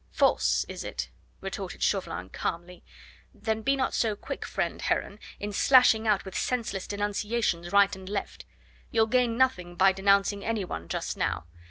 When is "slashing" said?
5.53-6.07